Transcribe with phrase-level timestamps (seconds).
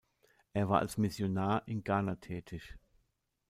[0.53, 2.75] Er war als Missionar in Ghana tätig.